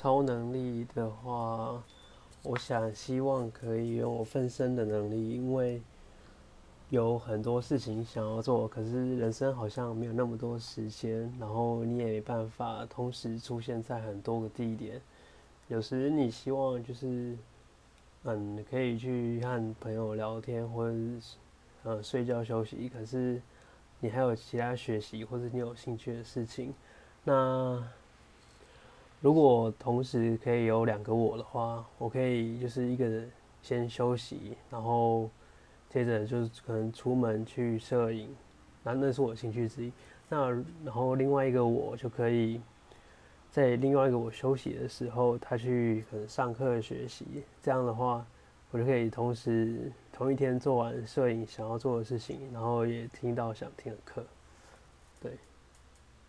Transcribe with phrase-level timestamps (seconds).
[0.00, 1.82] 超能力的话，
[2.44, 5.82] 我想希望可以用我分身的能力，因为
[6.90, 15.00] 有很多事情想要做，可是人生好像没有那么多时间，然后你也没办法同时出现在很多个地点。
[15.66, 17.36] 有时你希望就是
[18.22, 21.36] 嗯，可以去和朋友聊天，或者是
[21.82, 23.42] 呃睡觉休息，可是
[23.98, 26.72] 你还有其他学习或者你有兴趣的事情，
[27.24, 27.82] 那。
[29.20, 33.30] 如果同时可以有两个我的话，我可以就是一个人
[33.62, 35.28] 先休息，然后
[35.90, 38.28] 接着就是可能出门去摄影，
[38.84, 39.92] 那那是我的兴趣之一。
[40.28, 40.50] 那
[40.84, 42.60] 然后另外一个我就可以
[43.50, 47.26] 在另外一个我休息的时候，他去可能上课学习。
[47.60, 48.24] 这样的话，
[48.70, 54.24] 我就可以同时同一天做完摄影想要做的事情，然后也听到想听的课。
[55.20, 55.32] 对。